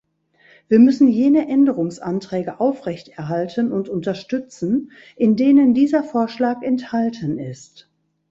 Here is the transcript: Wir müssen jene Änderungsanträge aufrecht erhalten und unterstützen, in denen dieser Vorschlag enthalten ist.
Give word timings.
Wir 0.67 0.79
müssen 0.79 1.07
jene 1.09 1.47
Änderungsanträge 1.47 2.59
aufrecht 2.59 3.07
erhalten 3.09 3.71
und 3.71 3.87
unterstützen, 3.87 4.91
in 5.15 5.35
denen 5.35 5.75
dieser 5.75 6.03
Vorschlag 6.03 6.63
enthalten 6.63 7.37
ist. 7.37 7.87